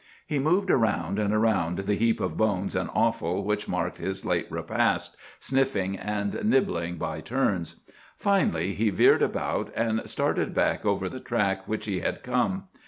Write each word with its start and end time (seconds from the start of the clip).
He 0.25 0.39
moved 0.39 0.71
around 0.71 1.19
and 1.19 1.31
around 1.31 1.77
the 1.77 1.93
heap 1.93 2.19
of 2.19 2.35
bones 2.35 2.73
and 2.75 2.89
offal 2.95 3.43
which 3.43 3.67
marked 3.67 3.99
his 3.99 4.25
late 4.25 4.47
repast, 4.49 5.15
sniffing 5.39 5.95
and 5.95 6.43
nibbling 6.43 6.95
by 6.97 7.21
turns. 7.21 7.81
Finally 8.17 8.73
he 8.73 8.89
veered 8.89 9.21
about 9.21 9.71
and 9.75 10.01
started 10.09 10.55
back 10.55 10.87
over 10.87 11.07
the 11.07 11.19
track 11.19 11.67
which 11.67 11.85
he 11.85 11.99
had 11.99 12.23
come. 12.23 12.63